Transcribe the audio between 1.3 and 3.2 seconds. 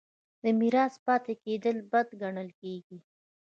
کیدل بد ګڼل کیږي.